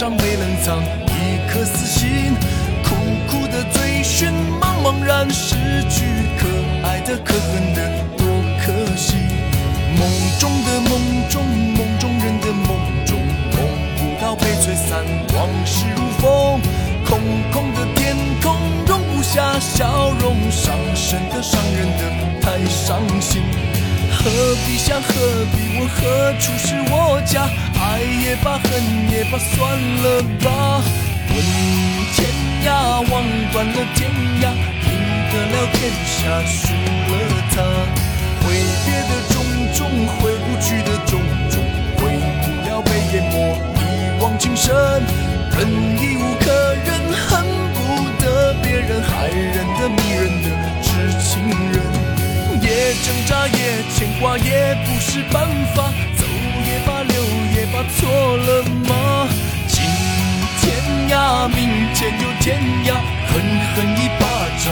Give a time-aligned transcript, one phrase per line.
[0.00, 2.34] 上被冷藏一颗死心，
[2.82, 2.94] 苦
[3.28, 5.56] 苦的追寻，茫茫然失
[5.90, 6.06] 去，
[6.38, 6.48] 可
[6.88, 7.86] 爱的可恨的
[8.16, 8.26] 多
[8.64, 9.16] 可惜。
[9.98, 13.18] 梦中的梦中，梦中人的梦中，
[13.52, 13.60] 梦
[13.98, 15.04] 不到被吹散，
[15.34, 16.58] 往事如风，
[17.04, 17.20] 空
[17.52, 23.42] 空的天空容不下笑容，伤神的伤人的太伤心。
[24.12, 24.30] 何
[24.66, 25.12] 必想，何
[25.52, 27.46] 必问，何处是我家？
[27.80, 28.70] 爱也罢，恨
[29.10, 29.58] 也罢，算
[30.02, 30.84] 了吧。
[31.32, 31.36] 问
[32.14, 32.28] 天
[32.64, 32.68] 涯，
[33.10, 34.10] 望断了天
[34.42, 34.52] 涯，
[34.84, 34.88] 赢
[35.30, 36.68] 得了天下，输
[37.10, 37.12] 了
[37.50, 37.56] 他。
[38.42, 38.52] 挥
[38.84, 39.34] 别的种
[39.74, 39.78] 种，
[40.18, 41.54] 回不去的种种，
[41.96, 42.00] 回
[42.42, 43.34] 不了被淹没
[43.76, 44.74] 一往情深。
[45.56, 45.68] 忍
[46.00, 47.78] 已无可忍，恨不
[48.22, 50.46] 得别人害人的迷人的
[50.82, 51.80] 痴情人。
[52.62, 55.92] 也挣扎，也牵挂，也不是办法。
[56.16, 56.24] 走
[56.66, 57.14] 也罢，留
[57.96, 59.28] 错了吗？
[59.68, 59.84] 今
[60.60, 60.64] 天
[61.08, 61.58] 涯，明
[61.94, 62.88] 天又天涯，
[63.26, 63.30] 狠
[63.74, 64.22] 狠一巴
[64.58, 64.66] 掌，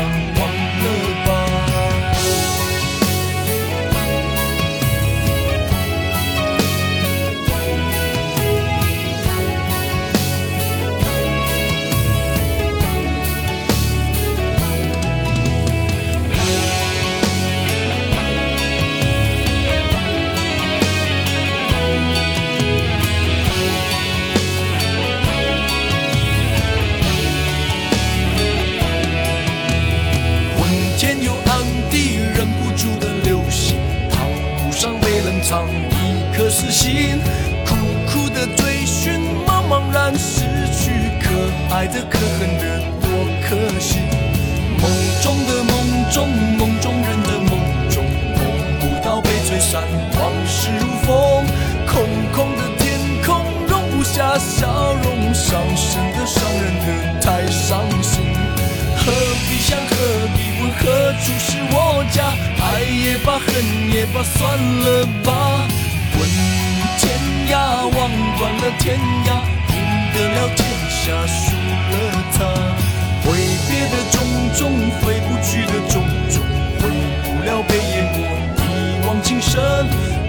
[36.48, 37.20] 一颗死心，
[37.66, 37.76] 苦
[38.10, 41.28] 苦的追寻，茫茫然失去，可
[41.74, 43.10] 爱的可恨的多
[43.44, 43.98] 可惜。
[44.80, 46.26] 梦中的梦中，
[46.56, 47.50] 梦中人的梦
[47.90, 48.02] 中，
[48.34, 48.40] 梦
[48.80, 49.82] 不到被吹散，
[50.18, 51.44] 往事如风，
[51.86, 58.22] 空空的天空容不下笑容，伤神的伤人的太伤心。
[58.96, 59.12] 何
[59.46, 59.94] 必想，何
[60.34, 62.32] 必问，何处是我家？
[62.58, 63.46] 爱也罢，恨
[63.92, 65.68] 也罢，算了吧。
[67.50, 67.92] 呀，望
[68.38, 69.28] 断了天涯，
[69.72, 69.74] 赢
[70.12, 71.94] 得了天下，输了
[72.34, 72.38] 他。
[73.24, 73.26] 挥
[73.68, 74.16] 别的种
[74.54, 74.60] 种，
[75.00, 76.42] 挥不去的种种，
[76.78, 76.82] 回
[77.24, 78.16] 不了被淹没
[78.58, 79.60] 一往情深。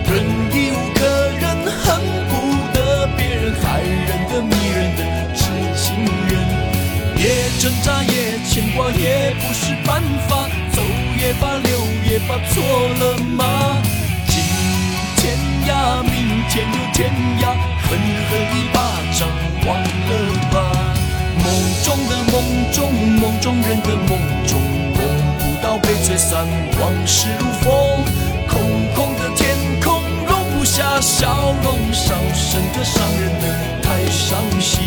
[0.05, 0.99] 忍已无可
[1.39, 2.33] 忍，恨不
[2.73, 5.01] 得别人害人的迷人的
[5.35, 5.43] 痴
[5.75, 6.31] 情人。
[7.17, 10.47] 也挣扎，也牵挂，也不是办法。
[10.71, 10.81] 走
[11.19, 11.69] 也罢，留
[12.09, 12.63] 也罢，错
[12.99, 13.81] 了吗？
[15.69, 16.11] 今天涯，明
[16.49, 17.53] 天又天涯，
[17.83, 18.77] 狠狠一巴
[19.13, 19.29] 掌，
[19.67, 20.11] 忘了
[20.49, 20.55] 吧。
[21.37, 21.45] 梦
[21.83, 22.33] 中的梦
[22.71, 24.59] 中，梦中人的梦中，
[24.95, 24.99] 梦
[25.37, 26.47] 不到被吹散，
[26.79, 28.03] 往事如风。
[28.47, 28.59] 空
[28.95, 33.45] 空的天空容不下笑容，伤神的伤人的
[33.83, 34.81] 太伤心。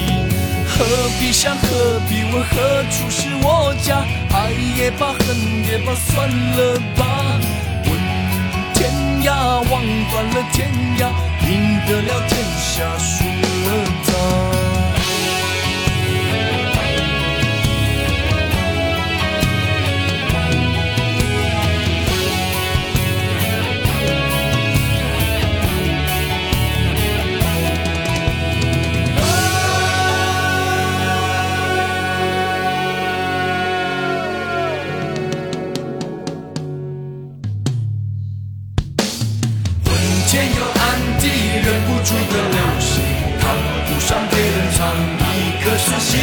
[0.66, 0.84] 何
[1.20, 4.04] 必想，何必问，何处是我家？
[4.32, 7.38] 爱也罢，恨也罢，算了吧。
[10.12, 10.68] 断了天
[10.98, 11.08] 涯，
[11.48, 14.11] 赢得了天下，输了
[40.32, 40.82] 昏天又暗
[41.20, 41.28] 地，
[41.62, 43.04] 忍不住的流星，
[43.38, 43.54] 烫
[43.86, 44.80] 不上别人藏
[45.20, 46.18] 一颗死心，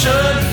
[0.00, 0.47] 这